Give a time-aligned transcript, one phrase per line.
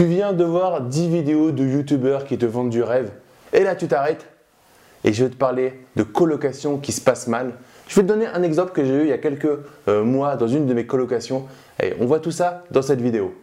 [0.00, 3.10] Tu viens de voir 10 vidéos de youtubeurs qui te vendent du rêve
[3.52, 4.24] et là tu t'arrêtes
[5.04, 7.52] et je vais te parler de colocation qui se passe mal.
[7.86, 9.58] Je vais te donner un exemple que j'ai eu il y a quelques
[9.88, 11.44] euh, mois dans une de mes colocations
[11.82, 13.34] et on voit tout ça dans cette vidéo.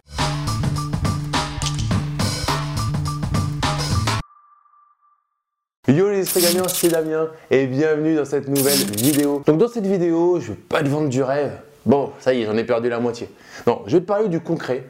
[5.86, 9.44] Yo les gagnants, c'est Damien et bienvenue dans cette nouvelle vidéo.
[9.46, 11.52] Donc dans cette vidéo, je vais pas te vendre du rêve.
[11.86, 13.30] Bon, ça y est, j'en ai perdu la moitié.
[13.68, 14.84] Non, je vais te parler du concret,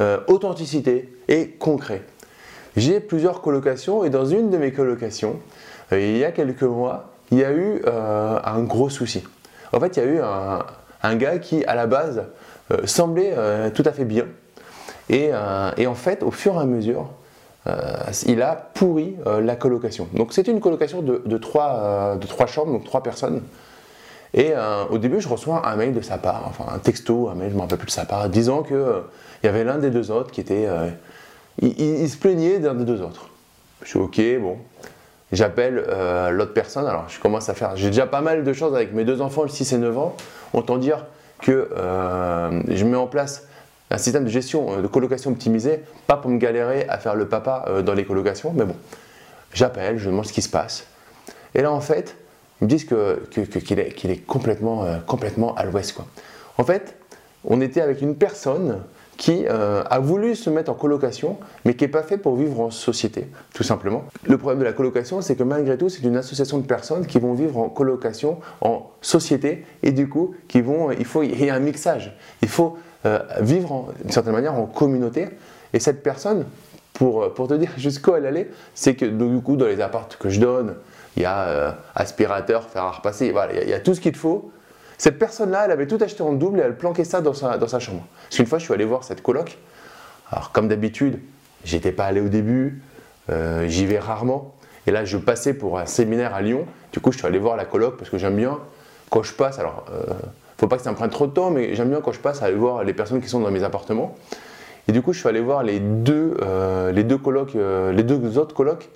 [0.00, 2.02] euh, authenticité et concret.
[2.76, 5.38] J'ai plusieurs colocations et dans une de mes colocations,
[5.92, 9.22] euh, il y a quelques mois, il y a eu euh, un gros souci.
[9.72, 10.20] En fait, il y a eu
[11.02, 12.24] un, gars qui, à la base,
[12.84, 13.34] semblait
[13.72, 14.26] tout à fait bien.
[15.08, 17.08] Et, en fait, au fur et à mesure,
[18.26, 20.08] il a pourri la colocation.
[20.12, 23.40] Donc, c'était une colocation de, trois, de trois chambres, donc trois personnes.
[24.34, 27.34] Et euh, au début, je reçois un mail de sa part, enfin un texto, un
[27.34, 29.00] mail, je ne me rappelle plus de sa part, disant qu'il euh,
[29.44, 30.66] y avait l'un des deux autres qui était.
[30.66, 30.88] Euh,
[31.60, 33.28] il, se plaignait d'un des deux autres.
[33.82, 34.56] Je suis OK, bon.
[35.32, 35.84] J'appelle
[36.30, 37.74] l'autre personne, alors je commence à faire.
[37.74, 40.16] J'ai déjà pas mal de choses avec mes deux enfants, 6 et 9 ans.
[40.52, 41.06] Autant dire
[41.40, 41.70] que
[42.68, 43.46] je mets en place
[43.90, 47.66] un système de gestion de colocation optimisé, pas pour me galérer à faire le papa
[47.82, 48.76] dans les colocations, mais bon.
[49.54, 50.86] J'appelle, je demande ce qui se passe.
[51.54, 52.16] Et là, en fait,
[52.62, 55.96] me disent qu'il est, complètement, euh, complètement à l'ouest.
[56.58, 56.96] En fait,
[57.44, 58.78] on était avec une personne
[59.16, 62.60] qui euh, a voulu se mettre en colocation, mais qui n'est pas fait pour vivre
[62.60, 64.04] en société, tout simplement.
[64.24, 67.20] Le problème de la colocation, c'est que malgré tout, c'est une association de personnes qui
[67.20, 71.60] vont vivre en colocation, en société, et du coup, vont, il, faut, y a un
[71.60, 72.16] mixage.
[72.42, 75.28] Il faut euh, vivre d'une certaine manière en communauté,
[75.72, 76.46] et cette personne,
[76.92, 80.30] pour, pour te dire jusqu'où elle allait, c'est que du coup, dans les appartes que
[80.30, 80.74] je donne,
[81.16, 84.16] il y a euh, aspirateur, fer à repasser, voilà, il y, a, tout ce qu'il
[84.16, 84.50] faut.
[84.98, 88.04] Cette personne-là, elle avait tout acheté en double et elle planquait ça dans sa, chambre.
[88.24, 89.58] Parce qu'une fois, je suis allé voir cette coloc.
[90.30, 91.18] Alors, comme d'habitude,
[91.64, 92.82] j'étais pas allé au début,
[93.30, 94.54] euh, j'y vais rarement.
[94.86, 96.66] Et là, je passais pour un séminaire à Lyon.
[96.92, 98.58] Du coup, je suis allé voir la coloc parce que j'aime bien,
[99.10, 100.14] quand je passe, alors, euh,
[100.58, 102.42] faut pas que ça me prenne trop de temps, mais j'aime bien quand je passe
[102.42, 104.14] aller voir les personnes qui sont dans mes appartements.
[104.88, 106.36] Et du coup, je suis allé voir les deux,
[106.92, 108.88] les deux colocs, les deux autres colocs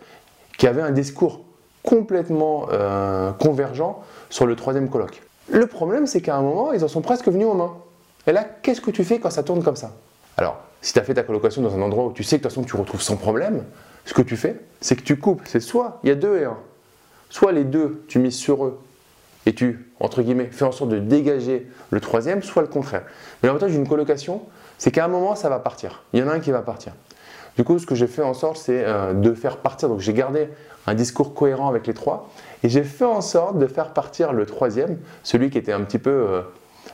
[0.58, 1.44] qui avaient un discours
[1.86, 5.22] complètement euh, convergents sur le troisième colloque.
[5.48, 7.74] Le problème, c'est qu'à un moment, ils en sont presque venus aux mains.
[8.26, 9.92] Et là, qu'est-ce que tu fais quand ça tourne comme ça?
[10.36, 12.48] Alors, si tu as fait ta colocation dans un endroit où tu sais que de
[12.48, 13.64] toute façon tu retrouves sans problème,
[14.04, 15.42] ce que tu fais, c'est que tu coupes.
[15.44, 16.58] C'est soit il y a deux et un.
[17.30, 18.78] Soit les deux, tu mises sur eux
[19.46, 23.02] et tu, entre guillemets, fais en sorte de dégager le troisième, soit le contraire.
[23.42, 24.42] Mais l'avantage d'une colocation,
[24.76, 26.02] c'est qu'à un moment, ça va partir.
[26.12, 26.92] Il y en a un qui va partir.
[27.56, 29.88] Du coup, ce que j'ai fait en sorte, c'est euh, de faire partir.
[29.88, 30.48] Donc, j'ai gardé
[30.86, 32.28] un discours cohérent avec les trois
[32.62, 35.98] et j'ai fait en sorte de faire partir le troisième, celui qui était un petit
[35.98, 36.42] peu euh,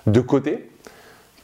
[0.06, 0.71] de côté,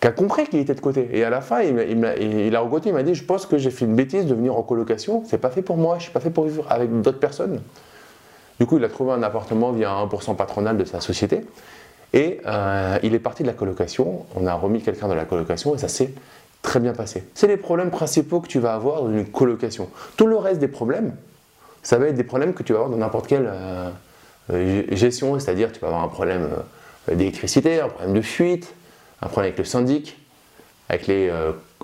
[0.01, 1.09] qui a compris qu'il était de côté.
[1.13, 3.97] Et à la fin, il, a il m'a dit Je pense que j'ai fait une
[3.97, 6.45] bêtise de venir en colocation, c'est pas fait pour moi, je suis pas fait pour
[6.45, 7.61] vivre avec d'autres personnes.
[8.61, 11.45] Du coup, il a trouvé un appartement via un 1% patronal de sa société.
[12.13, 15.75] Et euh, il est parti de la colocation, on a remis quelqu'un dans la colocation
[15.75, 16.11] et ça s'est
[16.69, 17.25] très bien passé.
[17.35, 19.89] C'est les problèmes principaux que tu vas avoir dans une colocation.
[20.19, 21.15] Tout le reste des problèmes,
[21.83, 23.89] ça va être des problèmes que tu vas avoir dans n'importe quelle euh,
[24.53, 26.47] euh, gestion, c'est-à-dire tu vas avoir un problème
[27.09, 28.75] euh, d'électricité, un problème de fuite,
[29.23, 30.19] un problème avec le syndic,
[30.91, 31.31] avec les,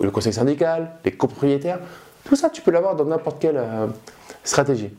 [0.01, 1.79] le conseil syndical, les copropriétaires.
[2.25, 3.61] Tout ça, tu peux l'avoir dans n'importe quelle
[4.45, 4.91] stratégie.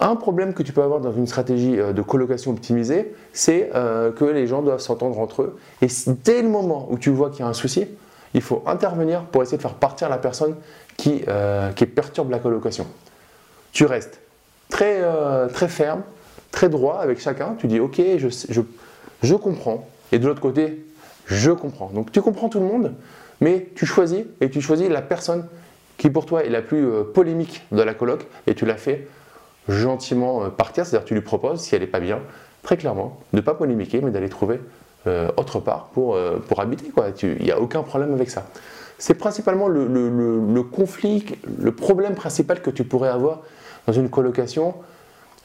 [0.00, 4.48] Un problème que tu peux avoir dans une stratégie de colocation optimisée, c'est que les
[4.48, 5.58] gens doivent s'entendre entre eux.
[5.80, 5.86] Et
[6.24, 7.86] dès le moment où tu vois qu'il y a un souci,
[8.34, 10.56] il faut intervenir pour essayer de faire partir la personne
[10.96, 12.86] qui, euh, qui perturbe la colocation.
[13.72, 14.20] Tu restes
[14.68, 16.02] très, euh, très ferme,
[16.50, 17.54] très droit avec chacun.
[17.58, 18.60] Tu dis ok, je, je,
[19.22, 19.88] je comprends.
[20.12, 20.84] Et de l'autre côté,
[21.26, 21.90] je comprends.
[21.90, 22.94] Donc tu comprends tout le monde,
[23.40, 25.46] mais tu choisis et tu choisis la personne
[25.96, 29.06] qui pour toi est la plus euh, polémique de la coloc et tu la fais
[29.68, 32.20] gentiment partir, c'est-à-dire tu lui proposes, si elle n'est pas bien,
[32.62, 34.58] très clairement, de ne pas polémiquer, mais d'aller trouver
[35.06, 36.92] autre part pour, euh, pour habiter.
[37.22, 38.44] Il n'y a aucun problème avec ça.
[38.98, 41.24] C'est principalement le, le, conflit,
[41.58, 43.40] le problème principal que tu pourrais avoir
[43.86, 44.74] dans une colocation.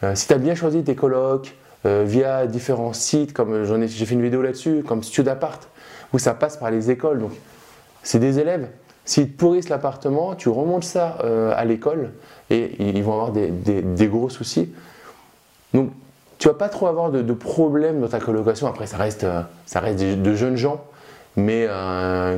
[0.04, 4.24] Euh, si tu as bien choisi tes colocs via différents sites, comme j'ai fait une
[4.24, 5.60] vidéo là-dessus, comme Studapart,
[6.14, 7.20] où ça passe par les écoles.
[7.20, 7.34] Donc,
[8.02, 8.70] c'est des élèves.
[9.06, 11.20] S'ils pourrissent l'appartement, tu remontes ça
[11.56, 12.14] à l'école
[12.50, 14.74] et ils vont avoir des, des, des gros soucis.
[15.76, 15.92] Donc,
[16.38, 18.68] tu vas pas trop avoir de, problèmes dans ta colocation.
[18.68, 20.84] Après, ça reste, euh, de jeunes gens,
[21.36, 22.38] mais euh,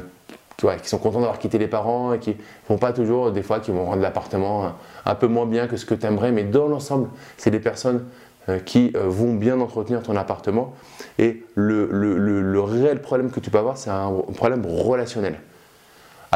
[0.57, 2.35] qui sont contents d'avoir quitté les parents et qui
[2.69, 4.73] vont pas toujours, des fois, qui vont rendre l'appartement
[5.05, 6.31] un peu moins bien que ce que tu aimerais.
[6.31, 8.05] Mais dans l'ensemble, c'est des personnes
[8.49, 10.73] euh, qui vont bien entretenir ton appartement.
[11.19, 15.39] Et le, réel problème que tu peux avoir, c'est un problème relationnel.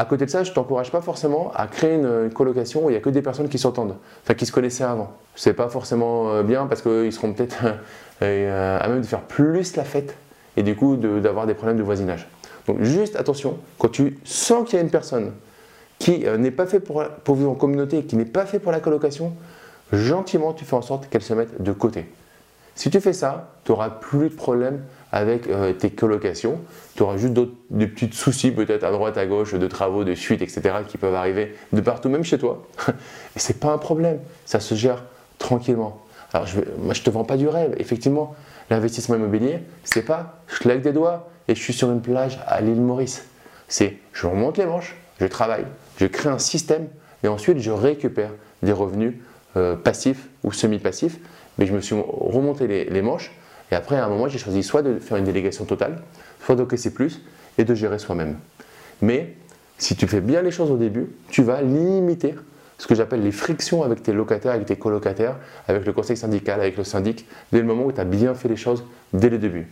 [0.02, 2.94] À côté de ça, je ne t'encourage pas forcément à créer une, colocation où il
[2.94, 3.94] n'y a que des personnes qui s'entendent,
[4.24, 5.12] enfin qui se connaissaient avant.
[5.36, 7.58] C'est pas forcément euh, bien parce qu'ils seront peut-être
[8.22, 10.16] euh, à même de faire plus la fête
[10.56, 12.28] et du coup d'avoir des problèmes de voisinage.
[12.66, 15.30] Donc juste attention, quand tu sens qu'il y a une personne
[16.00, 18.72] qui euh, n'est pas fait pour, pour vivre en communauté, qui n'est pas fait pour
[18.72, 19.32] la colocation,
[19.92, 22.06] gentiment tu fais en sorte qu'elle se mette de côté.
[22.74, 24.82] Si tu fais ça, tu n'auras plus de problème
[25.12, 26.58] avec euh, tes colocations.
[26.96, 27.34] Tu auras juste
[27.70, 31.14] des petits soucis, peut-être à droite, à gauche, de travaux, de suite, etc., qui peuvent
[31.14, 32.66] arriver de partout, même chez toi.
[32.88, 34.18] Et c'est pas un problème.
[34.46, 35.04] Ça se gère
[35.38, 36.02] tranquillement.
[36.32, 37.74] Alors, je, moi, je te vends pas du rêve.
[37.78, 38.34] Effectivement,
[38.70, 42.60] l'investissement immobilier, c'est pas je claque des doigts et je suis sur une plage à
[42.60, 43.26] l'île Maurice.
[43.68, 45.66] C'est je remonte les manches, je travaille,
[45.98, 46.88] je crée un système
[47.22, 48.30] et ensuite je récupère
[48.62, 49.14] des revenus
[49.56, 51.18] euh, passifs ou semi-passifs.
[51.58, 53.32] Mais je me suis remonté les manches
[53.72, 56.02] et après, à un moment, j'ai choisi soit de faire une délégation totale,
[56.44, 57.22] soit d'encaisser plus
[57.56, 58.36] et de gérer soi-même.
[59.00, 59.34] Mais
[59.78, 62.34] si tu fais bien les choses au début, tu vas limiter
[62.76, 65.36] ce que j'appelle les frictions avec tes locataires, avec tes colocataires,
[65.68, 68.48] avec le conseil syndical, avec le syndic, dès le moment où tu as bien fait
[68.48, 68.84] les choses
[69.14, 69.66] dès le début.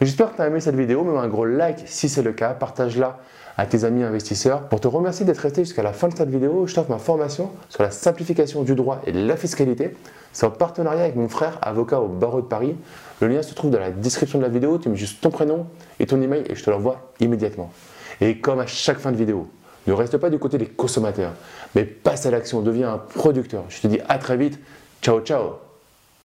[0.00, 2.50] J'espère que tu as aimé cette vidéo, mets un gros like si c'est le cas,
[2.50, 3.18] partage-la
[3.56, 4.68] à tes amis investisseurs.
[4.68, 7.50] Pour te remercier d'être resté jusqu'à la fin de cette vidéo, je t'offre ma formation
[7.70, 9.96] sur la simplification du droit et de la fiscalité.
[10.34, 12.76] C'est en partenariat avec mon frère, avocat au barreau de Paris.
[13.22, 14.76] Le lien se trouve dans la description de la vidéo.
[14.76, 15.66] Tu mets juste ton prénom
[15.98, 17.72] et ton email et je te l'envoie immédiatement.
[18.20, 19.48] Et comme à chaque fin de vidéo,
[19.86, 21.32] ne reste pas du côté des consommateurs,
[21.74, 23.64] mais passe à l'action, deviens un producteur.
[23.70, 24.58] Je te dis à très vite.
[25.00, 25.65] Ciao, ciao